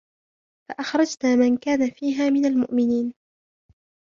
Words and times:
فَأَخْرَجْنَا 0.69 1.35
مَنْ 1.35 1.57
كَانَ 1.57 1.89
فِيهَا 1.91 2.29
مِنَ 2.29 2.45
الْمُؤْمِنِينَ 2.45 3.13